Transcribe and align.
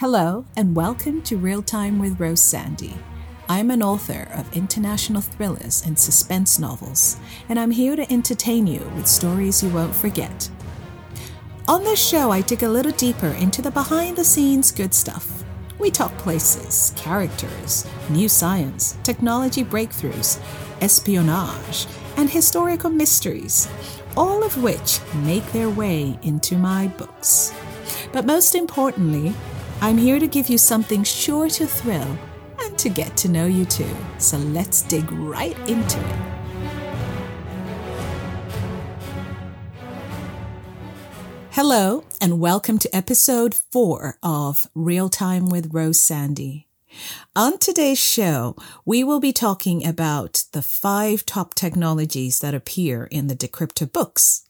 Hello, 0.00 0.44
and 0.56 0.76
welcome 0.76 1.22
to 1.22 1.36
Real 1.36 1.60
Time 1.60 1.98
with 1.98 2.20
Rose 2.20 2.40
Sandy. 2.40 2.94
I'm 3.48 3.68
an 3.72 3.82
author 3.82 4.28
of 4.32 4.56
international 4.56 5.20
thrillers 5.20 5.82
and 5.84 5.98
suspense 5.98 6.56
novels, 6.56 7.16
and 7.48 7.58
I'm 7.58 7.72
here 7.72 7.96
to 7.96 8.12
entertain 8.12 8.68
you 8.68 8.78
with 8.94 9.08
stories 9.08 9.60
you 9.60 9.70
won't 9.70 9.96
forget. 9.96 10.48
On 11.66 11.82
this 11.82 11.98
show, 11.98 12.30
I 12.30 12.42
dig 12.42 12.62
a 12.62 12.68
little 12.68 12.92
deeper 12.92 13.26
into 13.26 13.60
the 13.60 13.72
behind 13.72 14.16
the 14.16 14.22
scenes 14.22 14.70
good 14.70 14.94
stuff. 14.94 15.42
We 15.80 15.90
talk 15.90 16.16
places, 16.18 16.92
characters, 16.94 17.84
new 18.08 18.28
science, 18.28 18.96
technology 19.02 19.64
breakthroughs, 19.64 20.40
espionage, 20.80 21.88
and 22.16 22.30
historical 22.30 22.90
mysteries, 22.90 23.66
all 24.16 24.44
of 24.44 24.62
which 24.62 25.00
make 25.24 25.50
their 25.50 25.68
way 25.68 26.16
into 26.22 26.56
my 26.56 26.86
books. 26.86 27.52
But 28.12 28.26
most 28.26 28.54
importantly, 28.54 29.34
I'm 29.80 29.96
here 29.96 30.18
to 30.18 30.26
give 30.26 30.48
you 30.48 30.58
something 30.58 31.04
sure 31.04 31.48
to 31.50 31.64
thrill 31.64 32.18
and 32.60 32.76
to 32.80 32.88
get 32.88 33.16
to 33.18 33.28
know 33.28 33.46
you 33.46 33.64
too. 33.64 33.88
So 34.18 34.36
let's 34.36 34.82
dig 34.82 35.08
right 35.12 35.56
into 35.68 36.00
it. 36.00 36.16
Hello, 41.52 42.04
and 42.20 42.40
welcome 42.40 42.80
to 42.80 42.94
episode 42.94 43.54
four 43.54 44.18
of 44.20 44.68
Real 44.74 45.08
Time 45.08 45.48
with 45.48 45.72
Rose 45.72 46.00
Sandy. 46.00 46.66
On 47.36 47.56
today's 47.56 48.00
show, 48.00 48.56
we 48.84 49.04
will 49.04 49.20
be 49.20 49.32
talking 49.32 49.86
about 49.86 50.42
the 50.50 50.62
five 50.62 51.24
top 51.24 51.54
technologies 51.54 52.40
that 52.40 52.52
appear 52.52 53.04
in 53.04 53.28
the 53.28 53.36
Decryptor 53.36 53.92
books. 53.92 54.47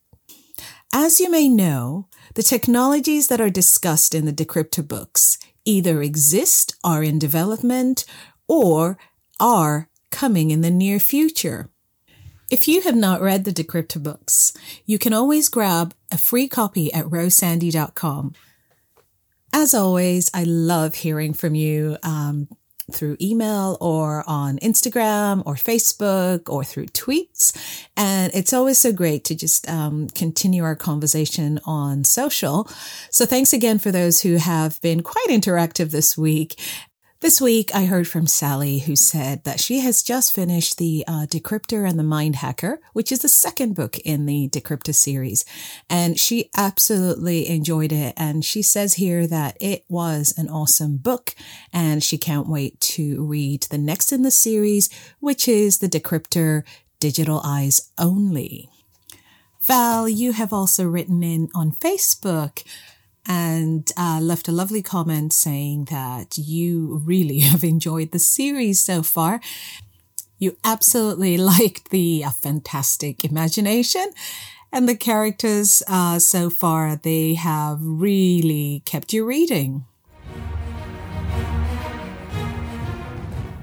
As 0.93 1.21
you 1.21 1.31
may 1.31 1.49
know, 1.49 2.09
the 2.35 2.43
technologies 2.43 3.29
that 3.29 3.41
are 3.41 3.51
discussed 3.51 4.15
in 4.15 4.25
the 4.25 4.33
Decryptor 4.33 4.87
books 4.87 5.39
either 5.65 6.03
exist, 6.03 6.75
are 6.83 7.03
in 7.03 7.19
development, 7.19 8.07
or 8.49 8.97
are 9.39 9.91
coming 10.11 10.51
in 10.51 10.63
the 10.63 10.71
near 10.71 10.99
future. 10.99 11.69
If 12.51 12.67
you 12.67 12.81
have 12.83 12.97
not 12.97 13.21
read 13.21 13.45
the 13.45 13.53
Decryptor 13.53 14.03
books, 14.03 14.55
you 14.87 14.99
can 14.99 15.13
always 15.13 15.51
grab 15.51 15.95
a 16.11 16.17
free 16.17 16.49
copy 16.49 16.91
at 16.95 17.05
rosesandy.com. 17.05 18.33
As 19.53 19.75
always, 19.75 20.31
I 20.33 20.45
love 20.45 20.95
hearing 20.95 21.35
from 21.35 21.55
you. 21.55 21.99
Um, 22.03 22.49
through 22.93 23.17
email 23.21 23.77
or 23.81 24.25
on 24.27 24.59
Instagram 24.59 25.43
or 25.47 25.55
Facebook 25.55 26.49
or 26.49 26.65
through 26.65 26.87
tweets. 26.87 27.57
And 27.97 28.33
it's 28.35 28.53
always 28.53 28.79
so 28.79 28.93
great 28.93 29.25
to 29.25 29.35
just 29.35 29.69
um, 29.69 30.09
continue 30.09 30.65
our 30.65 30.77
conversation 30.77 31.61
on 31.65 32.05
social. 32.05 32.69
So 33.11 33.27
thanks 33.27 33.53
again 33.53 33.79
for 33.79 33.91
those 33.91 34.21
who 34.21 34.37
have 34.37 34.81
been 34.81 35.03
quite 35.03 35.27
interactive 35.29 35.91
this 35.91 36.17
week. 36.17 36.59
This 37.21 37.41
week, 37.41 37.75
I 37.75 37.87
heard 37.87 38.07
from 38.07 38.29
Sally, 38.29 38.79
who 38.79 38.95
said 38.95 39.43
that 39.43 39.59
she 39.59 39.81
has 39.81 40.05
just 40.05 40.33
finished 40.33 40.79
the 40.79 41.03
uh, 41.09 41.27
Decryptor 41.27 41.85
and 41.85 41.99
the 41.99 42.05
Mind 42.05 42.37
Hacker, 42.37 42.81
which 42.93 43.11
is 43.11 43.19
the 43.19 43.29
second 43.29 43.75
book 43.75 43.99
in 43.99 44.25
the 44.25 44.49
Decryptor 44.49 44.95
series. 44.95 45.45
And 45.91 46.17
she 46.17 46.49
absolutely 46.57 47.49
enjoyed 47.49 47.91
it. 47.91 48.15
And 48.17 48.45
she 48.45 48.63
says 48.63 48.95
here 48.95 49.27
that 49.27 49.59
it 49.61 49.85
was 49.89 50.33
an 50.39 50.49
awesome 50.49 50.97
book 50.97 51.35
and 51.73 52.05
she 52.05 52.19
can't 52.19 52.49
wait 52.49 52.81
to 52.83 53.27
read 53.27 53.65
the 53.65 53.79
next 53.79 54.13
in 54.13 54.23
the 54.23 54.31
series, 54.31 54.89
which 55.19 55.49
is 55.49 55.79
the 55.79 55.89
Decryptor 55.89 56.63
Digital 57.01 57.41
Eyes 57.43 57.91
Only. 57.99 58.71
Val, 59.61 60.09
you 60.09 60.31
have 60.35 60.53
also 60.53 60.85
written 60.85 61.25
in 61.25 61.49
on 61.53 61.73
Facebook 61.73 62.63
and 63.29 63.93
uh, 63.97 64.19
left 64.21 64.49
a 64.49 64.53
lovely 64.53 64.83
comment 64.83 65.33
saying 65.35 65.85
that 65.91 66.39
you 66.39 67.01
really 67.05 67.39
have 67.51 67.63
enjoyed 67.63 68.11
the 68.13 68.19
series 68.19 68.81
so 68.83 69.03
far. 69.03 69.41
You 70.39 70.57
absolutely 70.65 71.37
liked 71.53 71.91
the 71.91 72.25
uh, 72.25 72.31
fantastic 72.31 73.25
imagination 73.25 74.11
and 74.73 74.89
the 74.89 74.97
characters 74.97 75.83
uh, 75.87 76.19
so 76.19 76.51
far. 76.51 76.97
They 76.97 77.35
have 77.35 77.79
really 77.83 78.83
kept 78.87 79.13
you 79.13 79.25
reading. 79.25 79.85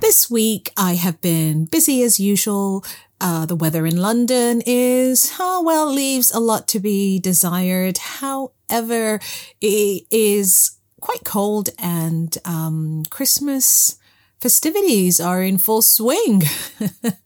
This 0.01 0.29
week 0.29 0.72
I 0.78 0.94
have 0.94 1.19
been 1.19 1.66
busy 1.66 2.03
as 2.03 2.19
usual 2.19 2.85
uh, 3.22 3.46
the 3.46 3.56
weather 3.56 3.86
in 3.86 3.98
London 3.98 4.62
is, 4.66 5.34
oh, 5.40 5.64
well, 5.64 5.92
leaves 5.92 6.31
a 6.31 6.40
lot 6.40 6.68
to 6.70 6.80
be 6.80 7.20
desired. 7.20 7.98
However, 7.98 9.20
it 9.62 10.03
is 10.12 10.78
quite 11.02 11.24
cold 11.24 11.70
and 11.80 12.38
um, 12.46 13.03
Christmas 13.09 13.98
festivities 14.42 15.20
are 15.20 15.42
in 15.42 15.58
full 15.58 15.81
swing. 15.81 16.44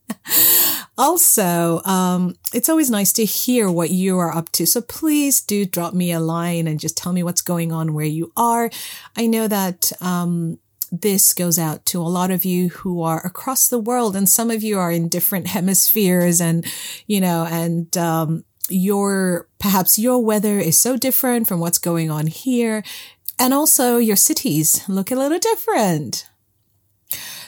also, 0.97 1.81
um, 1.83 2.35
it's 2.53 2.69
always 2.69 2.89
nice 2.89 3.11
to 3.13 3.25
hear 3.25 3.69
what 3.69 3.89
you 3.89 4.17
are 4.19 4.35
up 4.35 4.51
to. 4.53 4.65
So 4.65 4.81
please 4.81 5.41
do 5.41 5.65
drop 5.65 5.93
me 5.93 6.11
a 6.11 6.19
line 6.19 6.67
and 6.67 6.79
just 6.79 6.97
tell 6.97 7.13
me 7.13 7.23
what's 7.23 7.41
going 7.41 7.71
on 7.71 7.93
where 7.93 8.05
you 8.05 8.31
are. 8.37 8.69
I 9.17 9.27
know 9.27 9.47
that, 9.47 9.91
um, 10.01 10.59
this 10.91 11.33
goes 11.33 11.59
out 11.59 11.85
to 11.87 12.01
a 12.01 12.03
lot 12.03 12.31
of 12.31 12.45
you 12.45 12.69
who 12.69 13.01
are 13.01 13.25
across 13.25 13.67
the 13.67 13.79
world 13.79 14.15
and 14.15 14.27
some 14.27 14.51
of 14.51 14.63
you 14.63 14.77
are 14.79 14.91
in 14.91 15.09
different 15.09 15.47
hemispheres 15.55 16.41
and, 16.41 16.65
you 17.07 17.21
know, 17.21 17.45
and, 17.49 17.97
um, 17.97 18.43
your, 18.71 19.47
perhaps 19.59 19.97
your 19.97 20.23
weather 20.23 20.59
is 20.59 20.79
so 20.79 20.95
different 20.95 21.47
from 21.47 21.59
what's 21.59 21.79
going 21.79 22.11
on 22.11 22.27
here. 22.27 22.83
And 23.39 23.53
also 23.53 23.97
your 23.97 24.15
cities 24.15 24.87
look 24.87 25.09
a 25.09 25.15
little 25.15 25.39
different. 25.39 26.27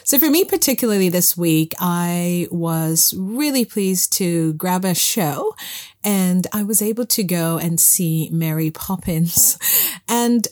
So 0.04 0.18
for 0.18 0.28
me, 0.28 0.44
particularly 0.44 1.08
this 1.08 1.36
week, 1.36 1.74
I 1.78 2.48
was 2.50 3.14
really 3.16 3.64
pleased 3.64 4.12
to 4.14 4.52
grab 4.54 4.84
a 4.84 4.94
show 4.94 5.54
and 6.02 6.46
I 6.52 6.64
was 6.64 6.82
able 6.82 7.06
to 7.06 7.22
go 7.22 7.58
and 7.58 7.78
see 7.78 8.28
Mary 8.32 8.70
Poppins. 8.70 9.58
And 10.08 10.46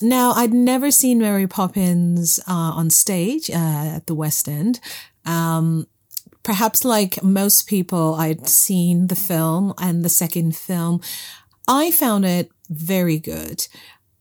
now, 0.00 0.32
I'd 0.32 0.52
never 0.52 0.90
seen 0.90 1.18
Mary 1.18 1.46
Poppins 1.46 2.40
uh, 2.48 2.52
on 2.52 2.90
stage 2.90 3.50
uh, 3.50 3.96
at 3.96 4.06
the 4.06 4.14
West 4.14 4.48
End. 4.48 4.80
Um, 5.24 5.86
perhaps 6.42 6.84
like 6.84 7.22
most 7.22 7.66
people, 7.66 8.14
I'd 8.14 8.48
seen 8.48 9.08
the 9.08 9.16
film 9.16 9.74
and 9.78 10.04
the 10.04 10.08
second 10.08 10.56
film. 10.56 11.00
I 11.68 11.90
found 11.90 12.24
it 12.24 12.50
very 12.68 13.18
good 13.18 13.66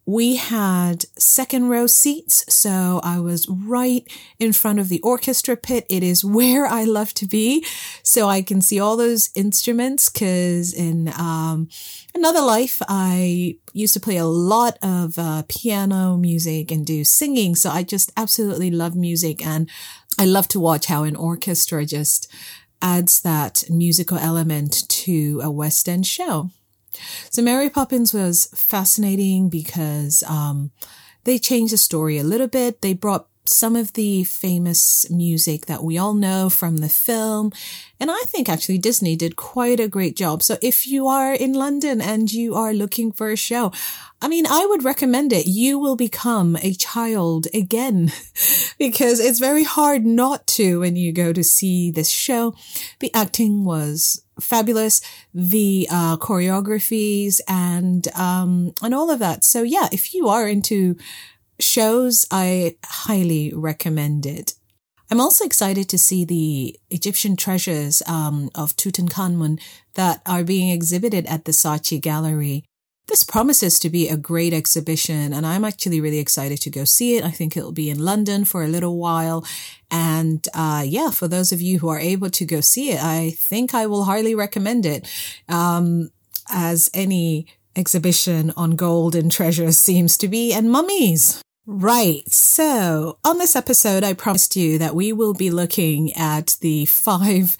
we 0.09 0.37
had 0.37 1.05
second 1.19 1.69
row 1.69 1.85
seats. 1.85 2.43
So 2.51 2.99
I 3.03 3.19
was 3.19 3.47
right 3.47 4.03
in 4.39 4.53
front 4.53 4.79
of 4.79 4.89
the 4.89 4.99
orchestra 5.01 5.55
pit. 5.55 5.85
It 5.87 6.01
is 6.01 6.25
where 6.25 6.65
I 6.65 6.83
love 6.83 7.13
to 7.15 7.27
be. 7.27 7.63
So 8.01 8.27
I 8.27 8.41
can 8.41 8.59
see 8.59 8.79
all 8.79 8.97
those 8.97 9.29
instruments. 9.35 10.09
Cause 10.09 10.73
in, 10.73 11.09
um, 11.09 11.69
another 12.15 12.41
life, 12.41 12.81
I 12.89 13.57
used 13.73 13.93
to 13.93 13.99
play 13.99 14.17
a 14.17 14.25
lot 14.25 14.79
of, 14.81 15.19
uh, 15.19 15.43
piano 15.47 16.17
music 16.17 16.71
and 16.71 16.87
do 16.87 17.03
singing. 17.03 17.53
So 17.53 17.69
I 17.69 17.83
just 17.83 18.11
absolutely 18.17 18.71
love 18.71 18.95
music. 18.95 19.45
And 19.45 19.69
I 20.17 20.25
love 20.25 20.47
to 20.49 20.59
watch 20.59 20.87
how 20.87 21.03
an 21.03 21.15
orchestra 21.15 21.85
just 21.85 22.27
adds 22.81 23.21
that 23.21 23.63
musical 23.69 24.17
element 24.17 24.89
to 24.89 25.39
a 25.43 25.51
West 25.51 25.87
End 25.87 26.07
show. 26.07 26.49
So 27.29 27.41
Mary 27.41 27.69
Poppins 27.69 28.13
was 28.13 28.50
fascinating 28.55 29.50
because 29.50 30.23
um, 30.27 30.72
they 31.23 31.38
changed 31.38 31.73
the 31.73 31.77
story 31.77 32.17
a 32.17 32.23
little 32.23 32.47
bit. 32.47 32.81
They 32.81 32.94
brought 32.94 33.27
some 33.49 33.75
of 33.75 33.93
the 33.93 34.23
famous 34.23 35.09
music 35.09 35.65
that 35.65 35.83
we 35.83 35.97
all 35.97 36.13
know 36.13 36.49
from 36.49 36.77
the 36.77 36.89
film. 36.89 37.51
And 37.99 38.09
I 38.09 38.21
think 38.25 38.47
actually 38.47 38.77
Disney 38.77 39.15
did 39.15 39.35
quite 39.35 39.79
a 39.79 39.87
great 39.87 40.15
job. 40.15 40.41
So 40.41 40.57
if 40.62 40.88
you 40.88 41.07
are 41.07 41.33
in 41.33 41.53
London 41.53 42.00
and 42.01 42.31
you 42.31 42.56
are 42.56 42.74
looking 42.74 43.12
for 43.12 43.29
a 43.29 43.35
show, 43.35 43.71
I 44.21 44.27
mean, 44.27 44.45
I 44.47 44.65
would 44.65 44.83
recommend 44.83 45.31
it. 45.33 45.47
You 45.47 45.79
will 45.79 45.95
become 45.95 46.57
a 46.62 46.74
child 46.74 47.47
again 47.53 48.12
because 48.77 49.19
it's 49.19 49.39
very 49.39 49.63
hard 49.63 50.06
not 50.06 50.45
to 50.47 50.81
when 50.81 50.95
you 50.95 51.12
go 51.12 51.33
to 51.33 51.44
see 51.44 51.91
this 51.91 52.09
show. 52.09 52.53
The 53.00 53.13
acting 53.13 53.63
was 53.63 54.24
fabulous, 54.39 55.01
the 55.33 55.88
uh, 55.89 56.18
choreographies 56.18 57.39
and 57.47 58.07
um, 58.15 58.74
and 58.81 58.94
all 58.94 59.09
of 59.09 59.19
that. 59.19 59.44
So 59.44 59.63
yeah, 59.63 59.88
if 59.91 60.13
you 60.13 60.27
are 60.27 60.47
into 60.47 60.97
shows, 61.59 62.25
I 62.31 62.77
highly 62.85 63.51
recommend 63.53 64.25
it. 64.25 64.53
I'm 65.11 65.19
also 65.19 65.44
excited 65.44 65.89
to 65.89 65.97
see 65.97 66.23
the 66.23 66.79
Egyptian 66.89 67.35
treasures 67.35 68.03
um, 68.07 68.51
of 68.53 68.75
Tutankhamun 68.75 69.59
that 69.95 70.21
are 70.25 70.44
being 70.44 70.69
exhibited 70.69 71.25
at 71.25 71.45
the 71.45 71.51
Saatchi 71.51 72.00
Gallery. 72.00 72.63
This 73.07 73.23
promises 73.23 73.79
to 73.79 73.89
be 73.89 74.07
a 74.07 74.17
great 74.17 74.53
exhibition, 74.53 75.33
and 75.33 75.44
I'm 75.44 75.65
actually 75.65 76.00
really 76.00 76.19
excited 76.19 76.61
to 76.61 76.69
go 76.69 76.83
see 76.83 77.17
it. 77.17 77.23
I 77.23 77.31
think 77.31 77.57
it'll 77.57 77.71
be 77.71 77.89
in 77.89 78.05
London 78.05 78.45
for 78.45 78.63
a 78.63 78.67
little 78.67 78.97
while. 79.00 79.44
And 79.89 80.47
uh, 80.53 80.83
yeah, 80.85 81.09
for 81.09 81.27
those 81.27 81.51
of 81.51 81.59
you 81.59 81.79
who 81.79 81.89
are 81.89 82.00
able 82.00 82.29
to 82.29 82.45
go 82.45 82.62
see 82.62 82.91
it, 82.91 83.01
I 83.01 83.31
think 83.31 83.73
I 83.73 83.88
will 83.88 84.03
highly 84.03 84.35
recommend 84.35 84.85
it. 84.85 85.09
Um, 85.47 86.12
as 86.51 86.89
any 86.94 87.47
exhibition 87.75 88.51
on 88.57 88.75
gold 88.75 89.15
and 89.15 89.31
treasures 89.31 89.79
seems 89.79 90.17
to 90.17 90.27
be, 90.27 90.53
and 90.53 90.71
mummies. 90.71 91.41
Right. 91.71 92.27
So 92.33 93.19
on 93.24 93.38
this 93.38 93.56
episode, 93.56 94.04
I 94.04 94.13
promised 94.13 94.56
you 94.56 94.80
that 94.80 94.95
we 94.95 95.13
will 95.13 95.36
be 95.36 95.51
looking 95.51 96.12
at 96.13 96.57
the 96.62 96.86
five 96.86 97.57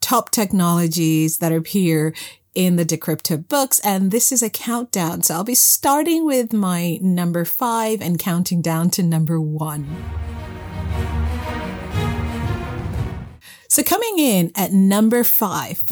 top 0.00 0.32
technologies 0.32 1.38
that 1.38 1.52
appear 1.52 2.12
in 2.56 2.74
the 2.74 2.84
Decryptor 2.84 3.46
books. 3.46 3.78
And 3.84 4.10
this 4.10 4.32
is 4.32 4.42
a 4.42 4.50
countdown. 4.50 5.22
So 5.22 5.34
I'll 5.34 5.44
be 5.44 5.54
starting 5.54 6.26
with 6.26 6.52
my 6.52 6.98
number 7.00 7.44
five 7.44 8.02
and 8.02 8.18
counting 8.18 8.62
down 8.62 8.90
to 8.90 9.02
number 9.04 9.40
one. 9.40 9.86
So 13.68 13.84
coming 13.84 14.18
in 14.18 14.50
at 14.56 14.72
number 14.72 15.22
five, 15.22 15.84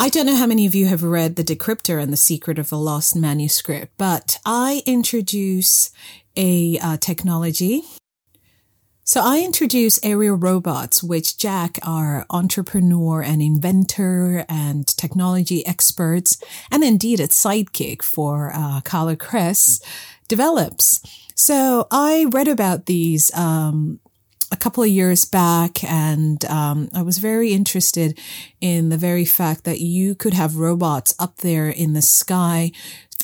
I 0.00 0.10
don't 0.10 0.26
know 0.26 0.36
how 0.36 0.46
many 0.46 0.64
of 0.64 0.76
you 0.76 0.86
have 0.86 1.02
read 1.02 1.34
The 1.34 1.42
Decryptor 1.42 2.00
and 2.00 2.12
the 2.12 2.16
Secret 2.16 2.56
of 2.56 2.68
the 2.68 2.78
Lost 2.78 3.16
Manuscript, 3.16 3.92
but 3.98 4.38
I 4.46 4.82
introduce 4.86 5.90
a 6.36 6.78
uh, 6.78 6.98
technology. 6.98 7.82
So 9.02 9.20
I 9.24 9.40
introduce 9.40 9.98
aerial 10.04 10.36
robots, 10.36 11.02
which 11.02 11.36
Jack, 11.36 11.80
our 11.82 12.26
entrepreneur 12.30 13.22
and 13.22 13.42
inventor 13.42 14.44
and 14.48 14.86
technology 14.86 15.66
experts, 15.66 16.40
and 16.70 16.84
indeed 16.84 17.18
its 17.18 17.42
sidekick 17.42 18.02
for 18.02 18.52
uh, 18.54 18.80
Carla 18.82 19.16
develops. 20.28 21.00
So 21.34 21.88
I 21.90 22.26
read 22.30 22.46
about 22.46 22.86
these 22.86 23.34
um, 23.34 23.98
a 24.50 24.56
couple 24.56 24.82
of 24.82 24.88
years 24.88 25.24
back, 25.24 25.84
and 25.84 26.44
um, 26.46 26.88
I 26.94 27.02
was 27.02 27.18
very 27.18 27.52
interested 27.52 28.18
in 28.60 28.88
the 28.88 28.96
very 28.96 29.24
fact 29.24 29.64
that 29.64 29.80
you 29.80 30.14
could 30.14 30.34
have 30.34 30.56
robots 30.56 31.14
up 31.18 31.38
there 31.38 31.68
in 31.68 31.92
the 31.92 32.02
sky 32.02 32.72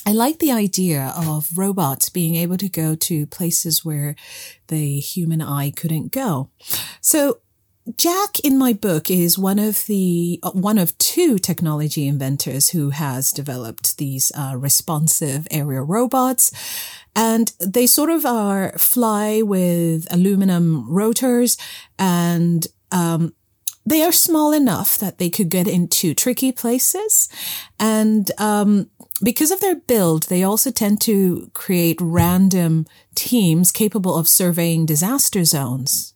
I 0.06 0.12
like 0.12 0.38
the 0.38 0.52
idea 0.52 1.14
of 1.16 1.56
robots 1.56 2.10
being 2.10 2.34
able 2.34 2.58
to 2.58 2.68
go 2.68 2.94
to 2.94 3.26
places 3.26 3.84
where 3.84 4.14
the 4.68 5.00
human 5.00 5.40
eye 5.40 5.70
couldn't 5.70 6.12
go. 6.12 6.50
So 7.00 7.38
Jack 7.98 8.40
in 8.40 8.58
my 8.58 8.72
book 8.72 9.10
is 9.10 9.38
one 9.38 9.58
of 9.58 9.84
the 9.86 10.40
uh, 10.42 10.52
one 10.52 10.78
of 10.78 10.96
two 10.96 11.38
technology 11.38 12.06
inventors 12.08 12.70
who 12.70 12.90
has 12.90 13.30
developed 13.30 13.98
these 13.98 14.32
uh, 14.34 14.54
responsive 14.56 15.46
aerial 15.50 15.84
robots 15.84 16.50
and 17.16 17.52
they 17.60 17.86
sort 17.86 18.10
of 18.10 18.26
are 18.26 18.72
fly 18.78 19.42
with 19.42 20.12
aluminum 20.12 20.88
rotors 20.90 21.56
and 21.98 22.66
um, 22.90 23.34
they 23.86 24.02
are 24.02 24.12
small 24.12 24.52
enough 24.52 24.96
that 24.96 25.18
they 25.18 25.28
could 25.28 25.48
get 25.48 25.68
into 25.68 26.14
tricky 26.14 26.52
places. 26.52 27.28
And 27.78 28.30
um, 28.38 28.90
because 29.22 29.50
of 29.50 29.60
their 29.60 29.76
build, 29.76 30.24
they 30.24 30.42
also 30.42 30.70
tend 30.70 31.00
to 31.02 31.50
create 31.52 31.98
random 32.00 32.86
teams 33.14 33.70
capable 33.70 34.16
of 34.16 34.26
surveying 34.26 34.86
disaster 34.86 35.44
zones. 35.44 36.14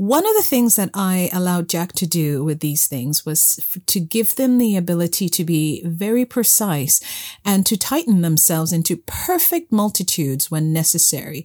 One 0.00 0.26
of 0.26 0.34
the 0.34 0.42
things 0.42 0.76
that 0.76 0.88
I 0.94 1.28
allowed 1.30 1.68
Jack 1.68 1.92
to 1.96 2.06
do 2.06 2.42
with 2.42 2.60
these 2.60 2.86
things 2.86 3.26
was 3.26 3.58
f- 3.60 3.84
to 3.84 4.00
give 4.00 4.36
them 4.36 4.56
the 4.56 4.74
ability 4.74 5.28
to 5.28 5.44
be 5.44 5.82
very 5.84 6.24
precise 6.24 7.02
and 7.44 7.66
to 7.66 7.76
tighten 7.76 8.22
themselves 8.22 8.72
into 8.72 8.96
perfect 8.96 9.70
multitudes 9.70 10.50
when 10.50 10.72
necessary. 10.72 11.44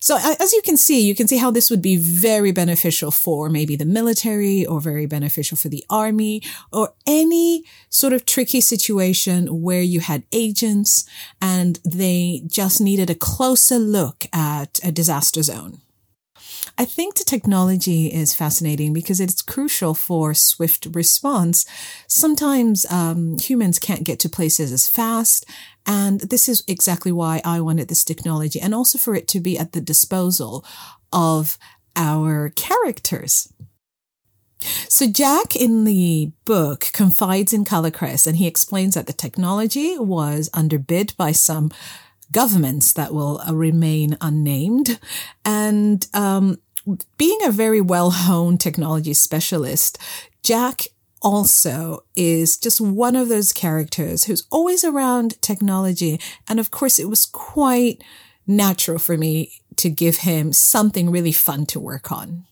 So 0.00 0.18
as 0.18 0.52
you 0.52 0.60
can 0.60 0.76
see, 0.76 1.00
you 1.00 1.14
can 1.14 1.26
see 1.26 1.38
how 1.38 1.50
this 1.50 1.70
would 1.70 1.80
be 1.80 1.96
very 1.96 2.52
beneficial 2.52 3.10
for 3.10 3.48
maybe 3.48 3.74
the 3.74 3.86
military 3.86 4.66
or 4.66 4.82
very 4.82 5.06
beneficial 5.06 5.56
for 5.56 5.70
the 5.70 5.82
army 5.88 6.42
or 6.74 6.92
any 7.06 7.64
sort 7.88 8.12
of 8.12 8.26
tricky 8.26 8.60
situation 8.60 9.62
where 9.62 9.80
you 9.80 10.00
had 10.00 10.24
agents 10.30 11.06
and 11.40 11.80
they 11.86 12.42
just 12.48 12.82
needed 12.82 13.08
a 13.08 13.14
closer 13.14 13.78
look 13.78 14.26
at 14.30 14.78
a 14.84 14.92
disaster 14.92 15.42
zone. 15.42 15.80
I 16.78 16.84
think 16.84 17.16
the 17.16 17.24
technology 17.24 18.06
is 18.06 18.34
fascinating 18.34 18.92
because 18.92 19.20
it's 19.20 19.42
crucial 19.42 19.94
for 19.94 20.34
swift 20.34 20.86
response. 20.92 21.66
Sometimes 22.08 22.86
um, 22.90 23.38
humans 23.38 23.78
can't 23.78 24.04
get 24.04 24.18
to 24.20 24.28
places 24.28 24.72
as 24.72 24.88
fast. 24.88 25.46
And 25.86 26.20
this 26.20 26.48
is 26.48 26.64
exactly 26.66 27.12
why 27.12 27.42
I 27.44 27.60
wanted 27.60 27.88
this 27.88 28.04
technology 28.04 28.60
and 28.60 28.74
also 28.74 28.98
for 28.98 29.14
it 29.14 29.28
to 29.28 29.40
be 29.40 29.58
at 29.58 29.72
the 29.72 29.80
disposal 29.80 30.64
of 31.12 31.58
our 31.96 32.50
characters. 32.50 33.52
So 34.88 35.06
Jack 35.06 35.54
in 35.54 35.84
the 35.84 36.32
book 36.44 36.86
confides 36.92 37.52
in 37.52 37.64
Carla 37.64 37.92
and 38.00 38.36
he 38.36 38.46
explains 38.46 38.94
that 38.94 39.06
the 39.06 39.12
technology 39.12 39.98
was 39.98 40.48
underbid 40.54 41.12
by 41.18 41.32
some 41.32 41.70
governments 42.32 42.92
that 42.92 43.12
will 43.12 43.40
uh, 43.40 43.54
remain 43.54 44.16
unnamed. 44.20 44.98
And 45.44 46.06
um, 46.14 46.58
being 47.16 47.38
a 47.44 47.50
very 47.50 47.80
well 47.80 48.10
honed 48.10 48.60
technology 48.60 49.14
specialist, 49.14 49.98
Jack 50.42 50.88
also 51.22 52.04
is 52.14 52.58
just 52.58 52.80
one 52.80 53.16
of 53.16 53.28
those 53.28 53.52
characters 53.52 54.24
who's 54.24 54.46
always 54.50 54.84
around 54.84 55.40
technology. 55.40 56.20
And 56.46 56.60
of 56.60 56.70
course, 56.70 56.98
it 56.98 57.08
was 57.08 57.24
quite 57.24 58.04
natural 58.46 58.98
for 58.98 59.16
me 59.16 59.52
to 59.76 59.88
give 59.88 60.18
him 60.18 60.52
something 60.52 61.10
really 61.10 61.32
fun 61.32 61.64
to 61.66 61.80
work 61.80 62.12
on. 62.12 62.44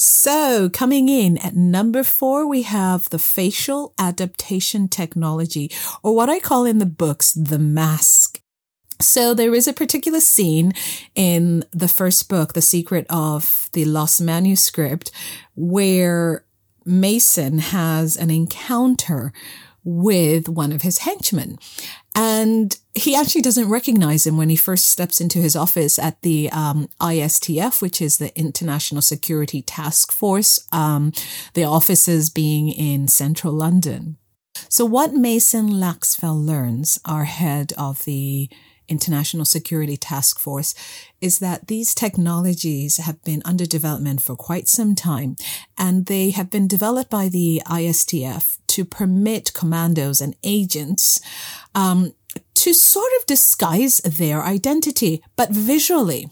So 0.00 0.70
coming 0.70 1.10
in 1.10 1.36
at 1.36 1.54
number 1.54 2.02
four, 2.02 2.46
we 2.46 2.62
have 2.62 3.10
the 3.10 3.18
facial 3.18 3.92
adaptation 3.98 4.88
technology, 4.88 5.70
or 6.02 6.16
what 6.16 6.30
I 6.30 6.40
call 6.40 6.64
in 6.64 6.78
the 6.78 6.86
books, 6.86 7.32
the 7.32 7.58
mask. 7.58 8.40
So 8.98 9.34
there 9.34 9.54
is 9.54 9.68
a 9.68 9.74
particular 9.74 10.20
scene 10.20 10.72
in 11.14 11.66
the 11.72 11.86
first 11.86 12.30
book, 12.30 12.54
The 12.54 12.62
Secret 12.62 13.04
of 13.10 13.68
the 13.74 13.84
Lost 13.84 14.22
Manuscript, 14.22 15.12
where 15.54 16.46
Mason 16.86 17.58
has 17.58 18.16
an 18.16 18.30
encounter 18.30 19.34
with 19.84 20.48
one 20.48 20.72
of 20.72 20.82
his 20.82 20.98
henchmen. 20.98 21.58
And 22.14 22.76
he 22.94 23.14
actually 23.14 23.42
doesn't 23.42 23.68
recognize 23.68 24.26
him 24.26 24.36
when 24.36 24.48
he 24.48 24.56
first 24.56 24.86
steps 24.86 25.20
into 25.20 25.38
his 25.38 25.54
office 25.54 25.98
at 25.98 26.20
the 26.22 26.50
um, 26.50 26.88
ISTF, 27.00 27.80
which 27.80 28.02
is 28.02 28.18
the 28.18 28.36
International 28.38 29.00
Security 29.00 29.62
Task 29.62 30.12
Force, 30.12 30.66
um, 30.72 31.12
the 31.54 31.64
offices 31.64 32.30
being 32.30 32.68
in 32.68 33.08
central 33.08 33.52
London. 33.52 34.16
So 34.68 34.84
what 34.84 35.14
Mason 35.14 35.70
Laxfeld 35.70 36.44
learns, 36.44 36.98
our 37.04 37.24
head 37.24 37.72
of 37.78 38.04
the 38.04 38.50
International 38.90 39.44
Security 39.44 39.96
Task 39.96 40.38
Force 40.38 40.74
is 41.20 41.38
that 41.38 41.68
these 41.68 41.94
technologies 41.94 42.98
have 42.98 43.22
been 43.22 43.42
under 43.44 43.64
development 43.64 44.20
for 44.20 44.36
quite 44.36 44.68
some 44.68 44.94
time 44.94 45.36
and 45.78 46.06
they 46.06 46.30
have 46.30 46.50
been 46.50 46.68
developed 46.68 47.10
by 47.10 47.28
the 47.28 47.62
ISTF 47.66 48.58
to 48.66 48.84
permit 48.84 49.52
commandos 49.54 50.20
and 50.20 50.36
agents 50.42 51.20
um, 51.74 52.14
to 52.54 52.72
sort 52.74 53.10
of 53.18 53.26
disguise 53.26 53.98
their 53.98 54.42
identity, 54.42 55.22
but 55.36 55.50
visually. 55.50 56.28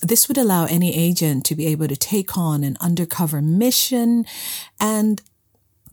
This 0.00 0.28
would 0.28 0.38
allow 0.38 0.66
any 0.66 0.94
agent 0.94 1.44
to 1.46 1.56
be 1.56 1.66
able 1.66 1.88
to 1.88 1.96
take 1.96 2.38
on 2.38 2.62
an 2.62 2.76
undercover 2.80 3.42
mission 3.42 4.24
and 4.78 5.20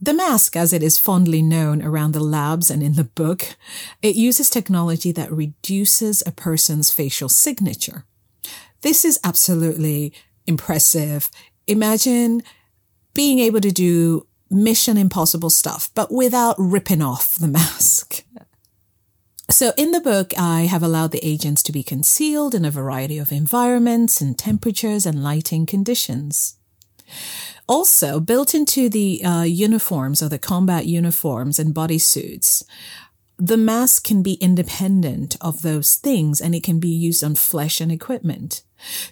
the 0.00 0.14
mask, 0.14 0.56
as 0.56 0.72
it 0.72 0.82
is 0.82 0.98
fondly 0.98 1.42
known 1.42 1.82
around 1.82 2.12
the 2.12 2.20
labs 2.20 2.70
and 2.70 2.82
in 2.82 2.94
the 2.94 3.04
book, 3.04 3.56
it 4.02 4.16
uses 4.16 4.50
technology 4.50 5.12
that 5.12 5.32
reduces 5.32 6.22
a 6.26 6.32
person's 6.32 6.90
facial 6.90 7.28
signature. 7.28 8.04
This 8.82 9.04
is 9.04 9.18
absolutely 9.24 10.12
impressive. 10.46 11.30
Imagine 11.66 12.42
being 13.14 13.38
able 13.38 13.60
to 13.60 13.72
do 13.72 14.26
mission 14.50 14.96
impossible 14.96 15.50
stuff, 15.50 15.90
but 15.94 16.12
without 16.12 16.54
ripping 16.58 17.02
off 17.02 17.34
the 17.34 17.48
mask. 17.48 18.22
So 19.48 19.72
in 19.76 19.92
the 19.92 20.00
book, 20.00 20.32
I 20.36 20.62
have 20.62 20.82
allowed 20.82 21.12
the 21.12 21.24
agents 21.26 21.62
to 21.64 21.72
be 21.72 21.82
concealed 21.82 22.54
in 22.54 22.64
a 22.64 22.70
variety 22.70 23.16
of 23.16 23.32
environments 23.32 24.20
and 24.20 24.38
temperatures 24.38 25.06
and 25.06 25.22
lighting 25.22 25.66
conditions. 25.66 26.56
Also, 27.68 28.20
built 28.20 28.54
into 28.54 28.88
the 28.88 29.24
uh, 29.24 29.42
uniforms 29.42 30.22
or 30.22 30.28
the 30.28 30.38
combat 30.38 30.86
uniforms 30.86 31.58
and 31.58 31.74
bodysuits, 31.74 32.62
the 33.38 33.56
mask 33.56 34.04
can 34.04 34.22
be 34.22 34.34
independent 34.34 35.36
of 35.40 35.62
those 35.62 35.96
things 35.96 36.40
and 36.40 36.54
it 36.54 36.62
can 36.62 36.78
be 36.78 36.88
used 36.88 37.22
on 37.22 37.34
flesh 37.34 37.80
and 37.80 37.92
equipment. 37.92 38.62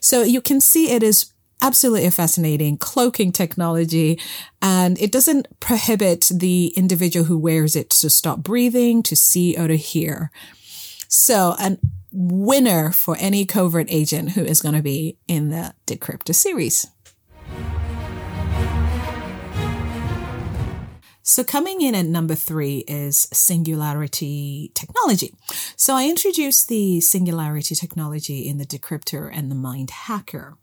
So 0.00 0.22
you 0.22 0.40
can 0.40 0.60
see 0.60 0.90
it 0.90 1.02
is 1.02 1.32
absolutely 1.60 2.06
a 2.06 2.10
fascinating 2.10 2.76
cloaking 2.76 3.32
technology 3.32 4.20
and 4.62 4.98
it 4.98 5.10
doesn't 5.10 5.48
prohibit 5.60 6.30
the 6.32 6.72
individual 6.76 7.26
who 7.26 7.38
wears 7.38 7.74
it 7.74 7.90
to 7.90 8.10
stop 8.10 8.40
breathing, 8.40 9.02
to 9.02 9.16
see 9.16 9.56
or 9.56 9.68
to 9.68 9.76
hear. 9.76 10.30
So 11.08 11.54
an 11.58 11.78
winner 12.12 12.92
for 12.92 13.16
any 13.18 13.44
covert 13.44 13.88
agent 13.90 14.30
who 14.30 14.44
is 14.44 14.62
going 14.62 14.74
to 14.74 14.82
be 14.82 15.18
in 15.26 15.50
the 15.50 15.74
Decryptor 15.86 16.34
series. 16.34 16.86
So 21.26 21.42
coming 21.42 21.80
in 21.80 21.94
at 21.94 22.04
number 22.04 22.34
three 22.34 22.84
is 22.86 23.28
singularity 23.32 24.70
technology. 24.74 25.34
So 25.74 25.94
I 25.94 26.06
introduced 26.06 26.68
the 26.68 27.00
singularity 27.00 27.74
technology 27.74 28.46
in 28.46 28.58
the 28.58 28.66
decryptor 28.66 29.30
and 29.32 29.50
the 29.50 29.54
mind 29.54 29.90
hacker. 29.90 30.58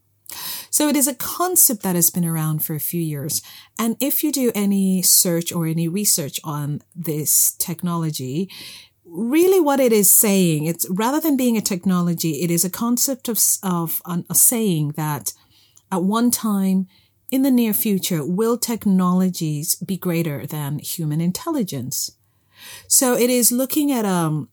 So 0.70 0.88
it 0.88 0.96
is 0.96 1.08
a 1.08 1.16
concept 1.16 1.82
that 1.82 1.96
has 1.96 2.12
been 2.12 2.24
around 2.24 2.64
for 2.64 2.76
a 2.76 2.80
few 2.80 3.02
years. 3.02 3.42
And 3.80 3.98
if 4.00 4.24
you 4.24 4.32
do 4.32 4.52
any 4.54 5.02
search 5.02 5.52
or 5.52 5.66
any 5.66 5.88
research 5.88 6.40
on 6.44 6.84
this 6.96 7.56
technology, 7.58 8.48
really 9.04 9.60
what 9.60 9.80
it 9.80 9.92
is 9.92 10.12
saying, 10.12 10.66
it's 10.66 10.88
rather 10.92 11.20
than 11.20 11.38
being 11.38 11.58
a 11.58 11.62
technology, 11.62 12.44
it 12.44 12.52
is 12.52 12.64
a 12.64 12.70
concept 12.70 13.28
of, 13.28 13.40
of 13.64 14.00
a 14.06 14.36
saying 14.36 14.92
that 14.92 15.34
at 15.92 16.04
one 16.04 16.30
time 16.30 16.88
in 17.32 17.44
the 17.44 17.52
near 17.52 17.74
future, 17.74 18.26
will 18.26 18.58
technologies 18.58 19.76
be 19.76 19.98
greater 19.98 20.46
than 20.46 20.80
human 20.80 21.22
intelligence? 21.22 22.12
So 22.88 23.16
it 23.16 23.30
is 23.30 23.52
looking 23.52 23.92
at 23.92 24.06
a 24.06 24.10
um, 24.10 24.50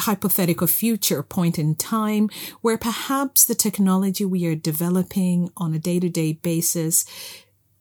hypothetical 0.00 0.66
future 0.66 1.22
point 1.22 1.58
in 1.58 1.74
time 1.74 2.28
where 2.60 2.78
perhaps 2.78 3.44
the 3.44 3.54
technology 3.54 4.24
we 4.24 4.46
are 4.46 4.54
developing 4.54 5.50
on 5.56 5.72
a 5.72 5.78
day 5.78 5.98
to 5.98 6.08
day 6.08 6.34
basis 6.34 7.06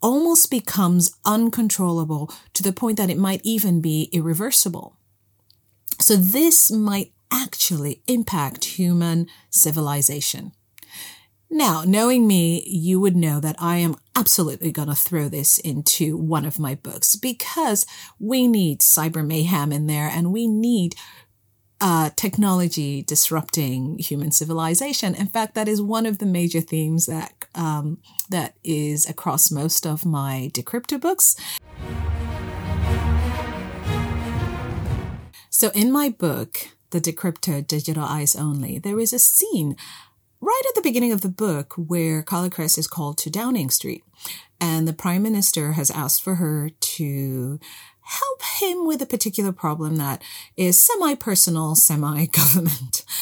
almost 0.01 0.51
becomes 0.51 1.17
uncontrollable 1.25 2.31
to 2.53 2.63
the 2.63 2.73
point 2.73 2.97
that 2.97 3.09
it 3.09 3.17
might 3.17 3.41
even 3.43 3.81
be 3.81 4.09
irreversible. 4.11 4.97
So 5.99 6.15
this 6.15 6.71
might 6.71 7.13
actually 7.31 8.01
impact 8.07 8.65
human 8.65 9.27
civilization. 9.49 10.51
Now, 11.49 11.83
knowing 11.85 12.25
me, 12.25 12.63
you 12.65 12.99
would 12.99 13.15
know 13.15 13.39
that 13.39 13.55
I 13.59 13.77
am 13.77 13.95
absolutely 14.15 14.71
going 14.71 14.87
to 14.87 14.95
throw 14.95 15.29
this 15.29 15.59
into 15.59 16.17
one 16.17 16.45
of 16.45 16.59
my 16.59 16.75
books 16.75 17.15
because 17.15 17.85
we 18.19 18.47
need 18.47 18.79
cyber 18.79 19.25
mayhem 19.25 19.71
in 19.71 19.87
there 19.87 20.07
and 20.07 20.33
we 20.33 20.47
need 20.47 20.95
uh, 21.79 22.09
technology 22.15 23.03
disrupting 23.03 23.99
human 23.99 24.31
civilization. 24.31 25.13
In 25.13 25.27
fact, 25.27 25.53
that 25.55 25.67
is 25.67 25.81
one 25.81 26.05
of 26.05 26.19
the 26.19 26.25
major 26.25 26.61
themes 26.61 27.05
that 27.07 27.33
um, 27.55 27.99
that 28.29 28.55
is 28.63 29.07
across 29.07 29.51
most 29.51 29.85
of 29.85 30.05
my 30.05 30.49
decryptor 30.53 30.99
books. 30.99 31.35
So, 35.49 35.69
in 35.69 35.91
my 35.91 36.09
book, 36.09 36.69
The 36.89 36.99
Decryptor 36.99 37.65
Digital 37.65 38.03
Eyes 38.03 38.35
Only, 38.35 38.79
there 38.79 38.99
is 38.99 39.13
a 39.13 39.19
scene 39.19 39.75
right 40.43 40.61
at 40.67 40.75
the 40.75 40.81
beginning 40.81 41.11
of 41.11 41.21
the 41.21 41.29
book 41.29 41.73
where 41.77 42.21
Carla 42.21 42.49
Cress 42.49 42.77
is 42.77 42.87
called 42.87 43.17
to 43.19 43.29
Downing 43.29 43.69
Street. 43.69 44.03
And 44.59 44.87
the 44.87 44.93
Prime 44.93 45.23
Minister 45.23 45.73
has 45.73 45.89
asked 45.89 46.21
for 46.21 46.35
her 46.35 46.69
to 46.69 47.59
help 48.01 48.41
him 48.59 48.85
with 48.85 49.01
a 49.01 49.05
particular 49.05 49.53
problem 49.53 49.95
that 49.95 50.21
is 50.57 50.79
semi 50.79 51.15
personal, 51.15 51.75
semi 51.75 52.25
government. 52.25 53.03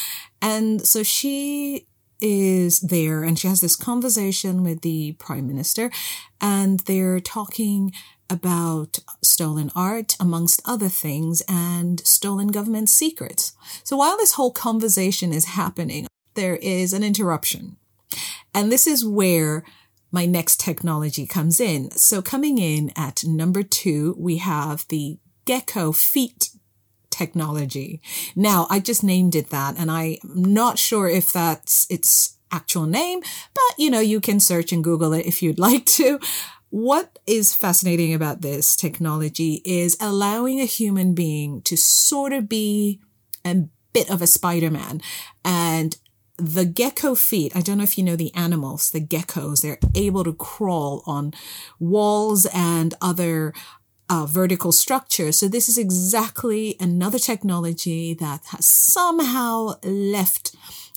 And 0.44 0.84
so 0.84 1.04
she 1.04 1.86
is 2.20 2.80
there 2.80 3.22
and 3.22 3.38
she 3.38 3.46
has 3.46 3.60
this 3.60 3.76
conversation 3.76 4.64
with 4.64 4.80
the 4.80 5.12
prime 5.20 5.46
minister 5.46 5.88
and 6.40 6.80
they're 6.80 7.20
talking 7.20 7.92
about 8.28 8.98
stolen 9.22 9.70
art 9.76 10.16
amongst 10.18 10.60
other 10.64 10.88
things 10.88 11.44
and 11.48 12.00
stolen 12.00 12.48
government 12.48 12.88
secrets. 12.88 13.52
So 13.84 13.96
while 13.96 14.16
this 14.16 14.32
whole 14.32 14.50
conversation 14.50 15.32
is 15.32 15.44
happening, 15.44 16.08
there 16.34 16.56
is 16.56 16.92
an 16.92 17.02
interruption. 17.02 17.76
And 18.54 18.70
this 18.70 18.86
is 18.86 19.04
where 19.04 19.64
my 20.10 20.26
next 20.26 20.60
technology 20.60 21.26
comes 21.26 21.58
in. 21.58 21.90
So 21.92 22.20
coming 22.20 22.58
in 22.58 22.92
at 22.96 23.24
number 23.24 23.62
two, 23.62 24.14
we 24.18 24.36
have 24.38 24.86
the 24.88 25.18
gecko 25.46 25.92
feet 25.92 26.50
technology. 27.10 28.00
Now, 28.36 28.66
I 28.70 28.78
just 28.78 29.02
named 29.02 29.34
it 29.34 29.50
that 29.50 29.76
and 29.78 29.90
I'm 29.90 30.16
not 30.24 30.78
sure 30.78 31.08
if 31.08 31.32
that's 31.32 31.86
its 31.90 32.36
actual 32.50 32.86
name, 32.86 33.20
but 33.20 33.78
you 33.78 33.90
know, 33.90 34.00
you 34.00 34.20
can 34.20 34.38
search 34.38 34.72
and 34.72 34.84
Google 34.84 35.12
it 35.14 35.26
if 35.26 35.42
you'd 35.42 35.58
like 35.70 35.86
to. 35.86 36.20
What 36.68 37.18
is 37.26 37.54
fascinating 37.54 38.14
about 38.14 38.40
this 38.40 38.76
technology 38.76 39.60
is 39.64 39.96
allowing 40.00 40.60
a 40.60 40.64
human 40.64 41.14
being 41.14 41.60
to 41.62 41.76
sort 41.76 42.32
of 42.32 42.48
be 42.48 43.00
a 43.44 43.64
bit 43.92 44.10
of 44.10 44.22
a 44.22 44.26
Spider-Man 44.26 45.02
and 45.44 45.96
the 46.38 46.64
gecko 46.64 47.14
feet, 47.14 47.54
I 47.54 47.60
don't 47.60 47.78
know 47.78 47.84
if 47.84 47.98
you 47.98 48.04
know 48.04 48.16
the 48.16 48.34
animals, 48.34 48.90
the 48.90 49.00
geckos, 49.00 49.60
they're 49.60 49.78
able 49.94 50.24
to 50.24 50.32
crawl 50.32 51.02
on 51.06 51.34
walls 51.78 52.46
and 52.52 52.94
other 53.00 53.52
uh, 54.08 54.26
vertical 54.26 54.72
structures. 54.72 55.38
So 55.38 55.48
this 55.48 55.68
is 55.68 55.78
exactly 55.78 56.76
another 56.80 57.18
technology 57.18 58.14
that 58.14 58.40
has 58.46 58.66
somehow 58.66 59.74
left 59.82 60.54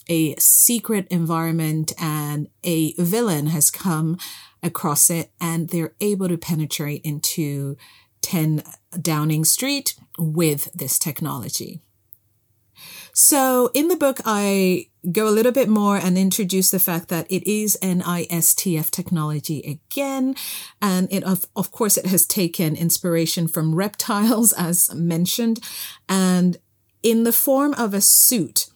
a 0.07 0.35
secret 0.35 1.07
environment 1.09 1.93
and 1.99 2.47
a 2.63 2.93
villain 2.93 3.47
has 3.47 3.71
come 3.71 4.17
across 4.61 5.09
it 5.09 5.31
and 5.39 5.69
they're 5.69 5.95
able 6.01 6.27
to 6.27 6.37
penetrate 6.37 7.01
into 7.03 7.77
10 8.21 8.63
Downing 9.01 9.45
Street 9.45 9.95
with 10.17 10.71
this 10.73 10.97
technology. 10.99 11.81
So 13.13 13.71
in 13.73 13.87
the 13.87 13.95
book, 13.95 14.19
I 14.25 14.87
go 15.11 15.27
a 15.27 15.31
little 15.31 15.51
bit 15.51 15.69
more 15.69 15.97
and 15.97 16.17
introduce 16.17 16.71
the 16.71 16.79
fact 16.79 17.09
that 17.09 17.27
it 17.29 17.49
is 17.49 17.75
an 17.77 18.01
ISTF 18.01 18.89
technology 18.89 19.61
again. 19.61 20.35
And 20.81 21.11
it, 21.11 21.23
of, 21.23 21.45
of 21.55 21.71
course, 21.71 21.97
it 21.97 22.05
has 22.07 22.25
taken 22.25 22.75
inspiration 22.75 23.47
from 23.47 23.75
reptiles, 23.75 24.53
as 24.57 24.93
mentioned, 24.93 25.59
and 26.09 26.57
in 27.03 27.23
the 27.23 27.33
form 27.33 27.73
of 27.75 27.93
a 27.93 28.01
suit. 28.01 28.67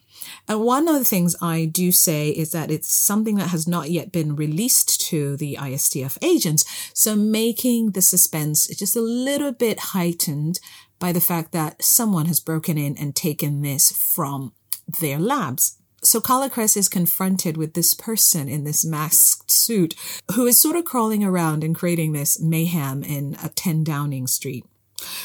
And 0.48 0.62
one 0.62 0.88
of 0.88 0.96
the 0.96 1.06
things 1.06 1.36
I 1.42 1.66
do 1.66 1.92
say 1.92 2.30
is 2.30 2.52
that 2.52 2.72
it's 2.72 2.92
something 2.92 3.36
that 3.36 3.50
has 3.50 3.68
not 3.68 3.92
yet 3.92 4.12
been 4.12 4.36
released 4.36 5.02
to 5.10 5.38
the 5.38 5.58
ISTF 5.60 6.18
agents. 6.24 6.66
So 6.94 7.16
making 7.16 7.92
the 7.92 8.02
suspense 8.02 8.68
just 8.68 8.96
a 8.96 9.02
little 9.02 9.52
bit 9.52 9.80
heightened 9.80 10.60
by 11.00 11.12
the 11.12 11.22
fact 11.22 11.52
that 11.54 11.84
someone 11.84 12.26
has 12.26 12.40
broken 12.40 12.78
in 12.78 12.98
and 12.98 13.16
taken 13.16 13.62
this 13.62 13.92
from 13.92 14.54
their 15.00 15.20
labs. 15.20 15.79
So 16.02 16.22
Carla 16.22 16.50
Cress 16.50 16.78
is 16.78 16.90
confronted 16.90 17.58
with 17.58 17.74
this 17.74 17.94
person 17.94 18.48
in 18.48 18.64
this 18.64 18.86
masked 18.86 19.52
suit 19.52 19.96
who 20.34 20.48
is 20.48 20.60
sort 20.60 20.76
of 20.76 20.86
crawling 20.86 21.24
around 21.24 21.64
and 21.64 21.76
creating 21.76 22.14
this 22.14 22.40
mayhem 22.40 23.04
in 23.04 23.36
a 23.44 23.50
10 23.50 23.84
Downing 23.84 24.28
Street. 24.28 24.66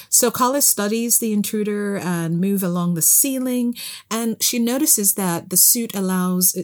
So 0.09 0.31
Carla 0.31 0.63
studies 0.63 1.19
the 1.19 1.33
intruder 1.33 1.97
and 1.97 2.41
move 2.41 2.63
along 2.63 2.95
the 2.95 3.03
ceiling 3.03 3.75
and 4.11 4.41
she 4.43 4.59
notices 4.59 5.15
that 5.15 5.51
the 5.51 5.57
suit 5.57 5.95
allows, 5.95 6.57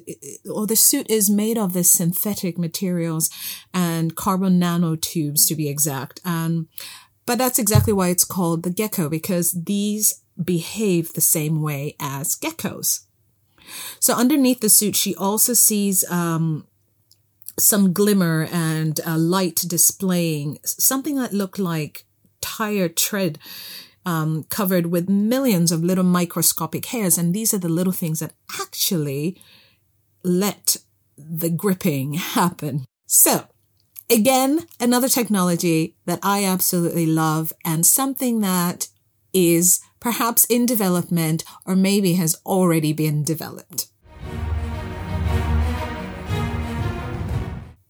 or 0.49 0.67
the 0.67 0.77
suit 0.77 1.11
is 1.11 1.29
made 1.29 1.59
of 1.59 1.73
this 1.73 1.91
synthetic 1.91 2.57
materials 2.59 3.29
and 3.75 4.15
carbon 4.15 4.61
nanotubes 4.61 5.47
to 5.49 5.57
be 5.57 5.69
exact. 5.69 6.21
And 6.25 6.69
but 7.27 7.39
that's 7.39 7.59
exactly 7.59 7.93
why 7.93 8.09
it's 8.09 8.25
called 8.25 8.63
the 8.63 8.71
gecko, 8.71 9.09
because 9.09 9.53
these 9.53 10.23
behave 10.43 11.13
the 11.13 11.21
same 11.21 11.63
way 11.63 11.95
as 12.01 12.35
geckos. 12.35 13.01
So 13.99 14.15
underneath 14.15 14.61
the 14.61 14.69
suit, 14.69 14.97
she 14.97 15.15
also 15.15 15.55
sees 15.55 16.09
um, 16.11 16.67
some 17.59 17.93
glimmer 17.93 18.49
and 18.51 19.01
a 19.05 19.19
light 19.19 19.65
displaying 19.67 20.59
something 20.65 21.17
that 21.17 21.33
looked 21.33 21.59
like 21.59 22.05
tire 22.41 22.89
tread 22.89 23.39
um, 24.07 24.45
covered 24.45 24.87
with 24.87 25.09
millions 25.09 25.73
of 25.73 25.85
little 25.85 26.05
microscopic 26.05 26.87
hairs. 26.87 27.19
And 27.19 27.35
these 27.35 27.53
are 27.53 27.59
the 27.59 27.69
little 27.69 27.93
things 27.93 28.21
that 28.21 28.33
actually 28.61 29.41
let 30.23 30.77
the 31.17 31.51
gripping 31.51 32.15
happen. 32.35 32.85
So 33.07 33.47
Again, 34.11 34.67
another 34.81 35.09
technology 35.09 35.95
that 36.05 36.19
I 36.21 36.45
absolutely 36.45 37.07
love 37.07 37.53
and 37.65 37.87
something 37.87 38.41
that 38.41 38.89
is 39.33 39.81
perhaps 40.01 40.45
in 40.47 40.67
development 40.67 41.45
or 41.67 41.77
maybe 41.77 42.15
has 42.15 42.41
already 42.45 42.93
been 42.93 43.23
developed. 43.23 43.89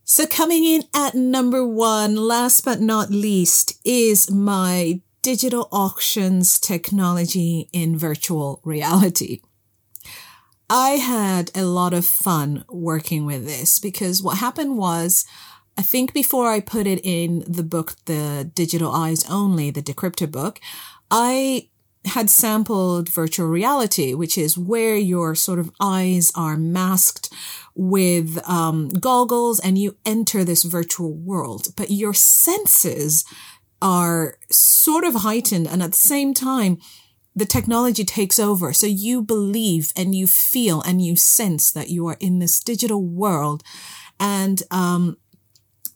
So 0.04 0.26
coming 0.26 0.64
in 0.64 0.82
at 0.94 1.14
number 1.14 1.64
one, 1.64 2.16
last 2.16 2.64
but 2.64 2.80
not 2.80 3.10
least, 3.10 3.80
is 3.84 4.28
my 4.30 5.00
digital 5.22 5.68
auctions 5.70 6.58
technology 6.58 7.70
in 7.72 7.96
virtual 7.96 8.60
reality. 8.64 9.40
I 10.68 10.90
had 10.90 11.50
a 11.54 11.64
lot 11.64 11.94
of 11.94 12.04
fun 12.04 12.64
working 12.68 13.24
with 13.24 13.46
this 13.46 13.78
because 13.78 14.22
what 14.22 14.38
happened 14.38 14.76
was 14.76 15.24
I 15.76 15.82
think 15.82 16.12
before 16.12 16.48
I 16.48 16.60
put 16.60 16.86
it 16.86 17.00
in 17.04 17.44
the 17.46 17.62
book, 17.62 17.94
the 18.04 18.50
digital 18.54 18.92
eyes 18.92 19.24
only, 19.30 19.70
the 19.70 19.82
decryptor 19.82 20.30
book, 20.30 20.60
I 21.10 21.69
had 22.06 22.30
sampled 22.30 23.08
virtual 23.08 23.46
reality, 23.46 24.14
which 24.14 24.38
is 24.38 24.56
where 24.56 24.96
your 24.96 25.34
sort 25.34 25.58
of 25.58 25.70
eyes 25.80 26.32
are 26.34 26.56
masked 26.56 27.32
with 27.74 28.38
um, 28.48 28.88
goggles 28.88 29.60
and 29.60 29.76
you 29.76 29.96
enter 30.04 30.42
this 30.42 30.64
virtual 30.64 31.12
world, 31.12 31.68
but 31.76 31.90
your 31.90 32.14
senses 32.14 33.24
are 33.82 34.38
sort 34.50 35.04
of 35.04 35.14
heightened. 35.16 35.66
And 35.66 35.82
at 35.82 35.92
the 35.92 35.96
same 35.96 36.34
time, 36.34 36.78
the 37.34 37.46
technology 37.46 38.04
takes 38.04 38.38
over. 38.38 38.72
So 38.72 38.86
you 38.86 39.22
believe 39.22 39.92
and 39.96 40.14
you 40.14 40.26
feel 40.26 40.82
and 40.82 41.00
you 41.00 41.16
sense 41.16 41.70
that 41.72 41.88
you 41.88 42.06
are 42.06 42.16
in 42.18 42.38
this 42.38 42.60
digital 42.60 43.02
world. 43.02 43.62
And, 44.18 44.62
um, 44.70 45.16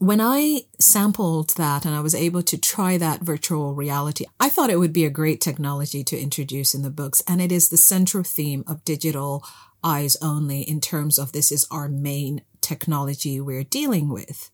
when 0.05 0.21
I 0.21 0.67
sampled 0.79 1.55
that 1.57 1.87
and 1.87 1.95
I 1.95 2.01
was 2.01 2.15
able 2.15 2.43
to 2.43 2.59
try 2.59 2.99
that 2.99 3.23
virtual 3.23 3.73
reality, 3.73 4.27
I 4.39 4.51
thought 4.51 4.69
it 4.69 4.79
would 4.79 4.93
be 4.93 5.07
a 5.07 5.11
great 5.11 5.41
technology 5.41 6.05
to 6.05 6.21
introduce 6.21 6.75
in 6.75 6.83
the 6.83 6.91
books. 6.91 7.23
And 7.27 7.41
it 7.41 7.51
is 7.51 7.71
the 7.71 7.79
central 7.79 8.23
theme 8.23 8.65
of 8.67 8.85
digital 8.85 9.43
eyes 9.83 10.15
only 10.21 10.61
in 10.61 10.83
terms 10.83 11.19
of 11.19 11.33
this 11.33 11.51
is 11.51 11.67
our 11.71 11.89
main 11.89 12.43
technology 12.61 13.41
we're 13.41 13.65
dealing 13.65 14.11
with. 14.11 14.51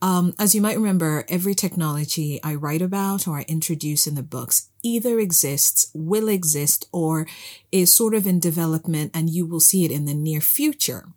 Um, 0.00 0.32
as 0.38 0.54
you 0.54 0.60
might 0.60 0.76
remember, 0.76 1.24
every 1.28 1.56
technology 1.56 2.38
I 2.44 2.54
write 2.54 2.82
about 2.82 3.26
or 3.26 3.38
I 3.38 3.46
introduce 3.48 4.06
in 4.06 4.14
the 4.14 4.22
books 4.22 4.70
either 4.84 5.18
exists, 5.18 5.90
will 5.92 6.28
exist, 6.28 6.86
or 6.92 7.26
is 7.72 7.92
sort 7.92 8.14
of 8.14 8.28
in 8.28 8.38
development 8.38 9.10
and 9.12 9.28
you 9.28 9.44
will 9.44 9.58
see 9.58 9.84
it 9.84 9.90
in 9.90 10.04
the 10.04 10.14
near 10.14 10.40
future. 10.40 11.08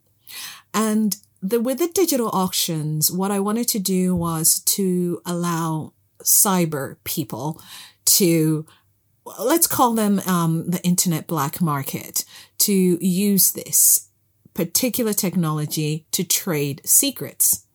And 0.74 1.16
the, 1.42 1.60
with 1.60 1.80
the 1.80 1.88
digital 1.88 2.30
auctions, 2.30 3.12
what 3.12 3.32
I 3.32 3.40
wanted 3.40 3.68
to 3.70 3.80
do 3.80 4.16
was 4.16 4.60
to 4.60 5.22
allow 5.26 5.94
cyber 6.24 6.98
people 7.04 7.62
to, 8.06 8.66
let's 9.40 9.68
call 9.68 9.94
them, 9.94 10.20
um, 10.28 10.70
the 10.70 10.84
internet 10.84 11.28
black 11.28 11.60
market 11.60 12.26
to 12.60 12.74
use 12.74 13.52
this 13.52 14.10
particular 14.54 15.14
technology 15.14 16.06
to 16.12 16.24
trade 16.24 16.82
secrets. 16.86 17.66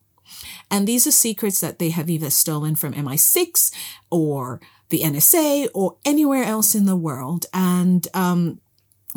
And 0.71 0.87
these 0.87 1.07
are 1.07 1.11
secrets 1.11 1.59
that 1.59 1.79
they 1.79 1.89
have 1.89 2.09
either 2.09 2.29
stolen 2.29 2.75
from 2.75 2.93
MI6 2.93 3.73
or 4.09 4.61
the 4.89 5.01
NSA 5.01 5.67
or 5.73 5.97
anywhere 6.05 6.43
else 6.43 6.73
in 6.73 6.85
the 6.85 6.95
world. 6.95 7.45
And, 7.53 8.07
um, 8.13 8.61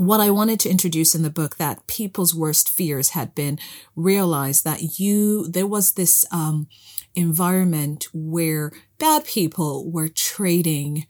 what 0.01 0.21
I 0.21 0.31
wanted 0.31 0.59
to 0.61 0.71
introduce 0.71 1.15
in 1.15 1.23
the 1.23 1.31
book 1.31 1.57
that 1.57 1.87
people's 1.87 2.35
worst 2.35 2.71
fears 2.71 3.11
had 3.11 3.35
been 3.35 3.59
realized 3.95 4.65
that 4.65 4.99
you, 4.99 5.47
there 5.49 5.67
was 5.67 5.93
this, 5.93 6.25
um, 6.33 6.69
environment 7.15 8.07
where 8.15 8.73
bad 8.99 9.25
people 9.25 9.91
were 9.91 10.09
trading 10.09 11.07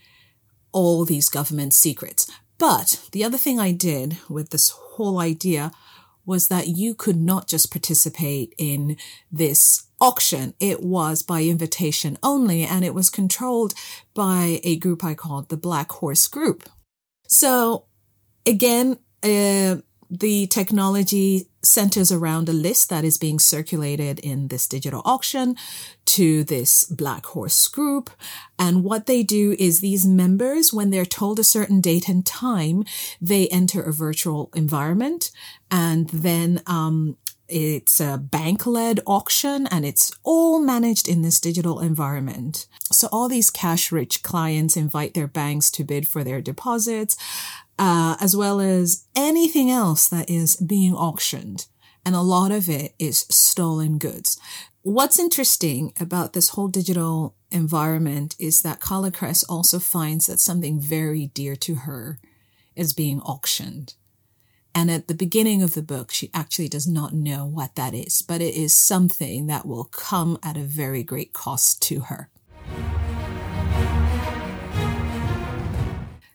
all 0.72 1.04
these 1.04 1.28
government 1.28 1.72
secrets. 1.72 2.30
But 2.58 3.08
the 3.12 3.22
other 3.22 3.38
thing 3.38 3.60
I 3.60 3.70
did 3.70 4.18
with 4.28 4.50
this 4.50 4.70
whole 4.70 5.20
idea 5.20 5.70
was 6.26 6.48
that 6.48 6.68
you 6.68 6.94
could 6.94 7.16
not 7.16 7.48
just 7.48 7.70
participate 7.70 8.54
in 8.58 8.96
this 9.30 9.84
auction. 10.00 10.54
It 10.58 10.82
was 10.82 11.22
by 11.22 11.42
invitation 11.42 12.18
only, 12.22 12.64
and 12.64 12.84
it 12.84 12.94
was 12.94 13.08
controlled 13.08 13.72
by 14.14 14.60
a 14.64 14.76
group 14.76 15.04
I 15.04 15.14
called 15.14 15.48
the 15.48 15.56
Black 15.56 15.90
Horse 15.92 16.26
Group. 16.26 16.68
So 17.28 17.86
again, 18.46 18.98
uh, 19.22 19.76
the 20.10 20.48
technology 20.48 21.46
centers 21.62 22.10
around 22.10 22.48
a 22.48 22.52
list 22.52 22.88
that 22.88 23.04
is 23.04 23.18
being 23.18 23.38
circulated 23.38 24.18
in 24.18 24.48
this 24.48 24.66
digital 24.66 25.02
auction 25.04 25.54
to 26.06 26.42
this 26.42 26.84
Black 26.84 27.26
Horse 27.26 27.68
group. 27.68 28.10
And 28.58 28.82
what 28.82 29.06
they 29.06 29.22
do 29.22 29.54
is 29.58 29.80
these 29.80 30.06
members, 30.06 30.72
when 30.72 30.90
they're 30.90 31.04
told 31.04 31.38
a 31.38 31.44
certain 31.44 31.80
date 31.80 32.08
and 32.08 32.26
time, 32.26 32.84
they 33.20 33.46
enter 33.48 33.82
a 33.82 33.92
virtual 33.92 34.50
environment 34.54 35.30
and 35.70 36.08
then, 36.10 36.62
um, 36.66 37.16
it's 37.52 38.00
a 38.00 38.16
bank 38.16 38.64
led 38.64 39.00
auction 39.08 39.66
and 39.66 39.84
it's 39.84 40.12
all 40.22 40.60
managed 40.60 41.08
in 41.08 41.22
this 41.22 41.40
digital 41.40 41.80
environment. 41.80 42.68
So 42.92 43.08
all 43.10 43.28
these 43.28 43.50
cash 43.50 43.90
rich 43.90 44.22
clients 44.22 44.76
invite 44.76 45.14
their 45.14 45.26
banks 45.26 45.68
to 45.72 45.82
bid 45.82 46.06
for 46.06 46.22
their 46.22 46.40
deposits 46.40 47.16
uh, 47.80 48.14
as 48.20 48.36
well 48.36 48.60
as 48.60 49.06
anything 49.16 49.70
else 49.70 50.06
that 50.06 50.28
is 50.28 50.56
being 50.56 50.94
auctioned. 50.94 51.66
And 52.04 52.14
a 52.14 52.20
lot 52.20 52.52
of 52.52 52.68
it 52.68 52.94
is 52.98 53.20
stolen 53.30 53.96
goods. 53.96 54.38
What's 54.82 55.18
interesting 55.18 55.94
about 55.98 56.34
this 56.34 56.50
whole 56.50 56.68
digital 56.68 57.36
environment 57.50 58.36
is 58.38 58.60
that 58.62 58.80
Carla 58.80 59.12
also 59.48 59.78
finds 59.78 60.26
that 60.26 60.40
something 60.40 60.78
very 60.78 61.28
dear 61.28 61.56
to 61.56 61.74
her 61.76 62.18
is 62.76 62.92
being 62.92 63.20
auctioned. 63.22 63.94
And 64.74 64.90
at 64.90 65.08
the 65.08 65.14
beginning 65.14 65.62
of 65.62 65.72
the 65.72 65.82
book, 65.82 66.12
she 66.12 66.30
actually 66.34 66.68
does 66.68 66.86
not 66.86 67.14
know 67.14 67.46
what 67.46 67.76
that 67.76 67.94
is, 67.94 68.20
but 68.20 68.42
it 68.42 68.54
is 68.54 68.74
something 68.74 69.46
that 69.46 69.66
will 69.66 69.84
come 69.84 70.38
at 70.42 70.56
a 70.56 70.60
very 70.60 71.02
great 71.02 71.32
cost 71.32 71.80
to 71.84 72.00
her. 72.00 72.30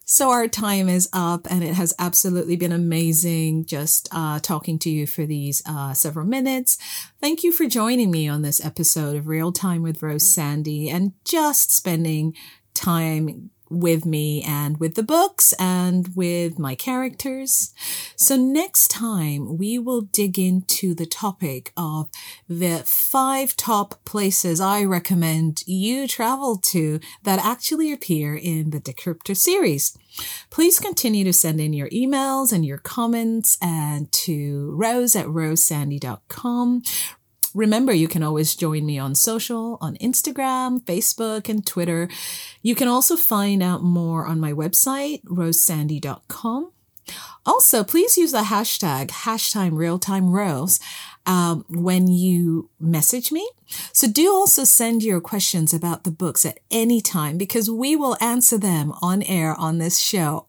So 0.07 0.29
our 0.29 0.47
time 0.47 0.87
is 0.87 1.09
up 1.13 1.47
and 1.49 1.63
it 1.63 1.73
has 1.73 1.91
absolutely 1.97 2.55
been 2.55 2.71
amazing 2.71 3.65
just 3.65 4.07
uh, 4.11 4.39
talking 4.39 4.77
to 4.79 4.89
you 4.89 5.07
for 5.07 5.25
these 5.25 5.63
uh, 5.65 5.93
several 5.93 6.27
minutes. 6.27 6.77
Thank 7.19 7.43
you 7.43 7.51
for 7.51 7.65
joining 7.65 8.11
me 8.11 8.27
on 8.27 8.43
this 8.43 8.63
episode 8.63 9.15
of 9.15 9.27
Real 9.27 9.51
Time 9.51 9.81
with 9.81 10.03
Rose 10.03 10.31
Sandy 10.31 10.91
and 10.91 11.13
just 11.25 11.75
spending 11.75 12.35
time 12.75 13.49
with 13.69 14.05
me 14.05 14.41
and 14.43 14.79
with 14.79 14.95
the 14.95 15.03
books 15.03 15.53
and 15.53 16.09
with 16.15 16.59
my 16.59 16.75
characters. 16.75 17.73
So 18.15 18.35
next 18.35 18.89
time 18.89 19.57
we 19.57 19.79
will 19.79 20.01
dig 20.01 20.37
into 20.37 20.93
the 20.93 21.05
topic 21.05 21.71
of 21.75 22.09
the 22.47 22.83
five 22.85 23.55
top 23.55 24.03
places 24.05 24.61
I 24.61 24.83
recommend 24.83 25.63
you 25.65 26.07
travel 26.07 26.57
to 26.57 26.99
that 27.23 27.43
actually 27.43 27.91
appear 27.91 28.35
in 28.35 28.69
the 28.69 28.79
Decryptor 28.79 29.35
series. 29.35 29.97
Please 30.49 30.79
continue 30.79 31.23
to 31.23 31.33
send 31.33 31.59
in 31.59 31.73
your 31.73 31.89
emails 31.89 32.53
and 32.53 32.65
your 32.65 32.77
comments 32.77 33.57
and 33.61 34.11
to 34.11 34.71
rose 34.75 35.15
at 35.15 35.25
rosesandy.com. 35.25 36.83
Remember, 37.55 37.93
you 37.93 38.09
can 38.09 38.21
always 38.21 38.53
join 38.53 38.85
me 38.85 38.99
on 38.99 39.15
social, 39.15 39.77
on 39.79 39.95
Instagram, 39.97 40.81
Facebook, 40.81 41.47
and 41.47 41.65
Twitter. 41.65 42.09
You 42.61 42.75
can 42.75 42.89
also 42.89 43.15
find 43.15 43.63
out 43.63 43.81
more 43.81 44.27
on 44.27 44.41
my 44.41 44.51
website, 44.51 45.23
rosesandy.com. 45.23 46.73
Also, 47.45 47.83
please 47.83 48.17
use 48.17 48.33
the 48.33 48.39
hashtag, 48.39 49.07
hashtag 49.07 49.71
realtime 49.71 50.31
rose, 50.31 50.81
um, 51.25 51.63
when 51.69 52.07
you 52.07 52.69
message 52.79 53.31
me. 53.31 53.49
So 53.93 54.07
do 54.07 54.33
also 54.33 54.65
send 54.65 55.01
your 55.01 55.21
questions 55.21 55.73
about 55.73 56.03
the 56.03 56.11
books 56.11 56.45
at 56.45 56.59
any 56.69 56.99
time 56.99 57.37
because 57.37 57.69
we 57.69 57.95
will 57.95 58.17
answer 58.19 58.57
them 58.57 58.91
on 59.01 59.23
air 59.23 59.55
on 59.55 59.77
this 59.77 59.99
show. 59.99 60.47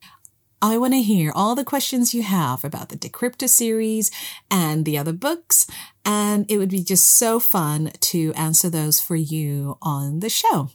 I 0.63 0.79
want 0.79 0.95
to 0.95 1.03
hear 1.03 1.33
all 1.33 1.55
the 1.55 1.65
questions 1.65 2.15
you 2.15 2.23
have 2.23 2.65
about 2.65 2.89
the 2.89 2.97
Decryptor 2.97 3.49
series 3.49 4.11
and 4.51 4.85
the 4.85 4.97
other 4.97 5.13
books. 5.13 5.67
And 6.07 6.49
it 6.49 6.59
would 6.59 6.71
be 6.71 6.85
just 6.85 7.05
so 7.05 7.41
fun 7.41 7.91
to 8.01 8.33
answer 8.35 8.71
those 8.71 9.01
for 9.01 9.17
you 9.17 9.77
on 9.83 10.21
the 10.21 10.31
show. 10.31 10.71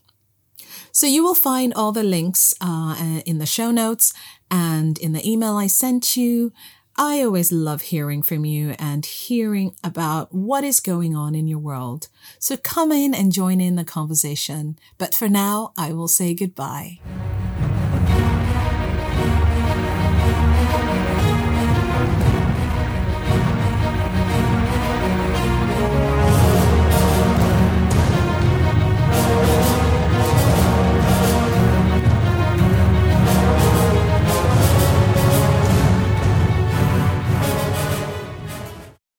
So 0.92 1.08
you 1.08 1.24
will 1.24 1.36
find 1.36 1.74
all 1.74 1.94
the 1.94 2.04
links 2.04 2.54
uh, 2.60 3.22
in 3.26 3.38
the 3.38 3.46
show 3.46 3.72
notes 3.72 4.14
and 4.50 4.98
in 5.00 5.14
the 5.14 5.28
email 5.28 5.56
I 5.56 5.68
sent 5.68 6.18
you. 6.18 6.52
I 6.98 7.22
always 7.24 7.54
love 7.54 7.84
hearing 7.84 8.22
from 8.22 8.44
you 8.44 8.76
and 8.78 9.06
hearing 9.06 9.74
about 9.84 10.36
what 10.36 10.66
is 10.66 10.82
going 10.82 11.16
on 11.16 11.34
in 11.34 11.48
your 11.48 11.60
world. 11.60 12.10
So 12.38 12.58
come 12.58 12.92
in 12.92 13.14
and 13.14 13.32
join 13.32 13.62
in 13.62 13.76
the 13.76 13.86
conversation. 13.86 14.78
But 14.98 15.16
for 15.16 15.30
now, 15.30 15.72
I 15.78 15.94
will 15.94 16.10
say 16.10 16.34
goodbye. 16.34 17.00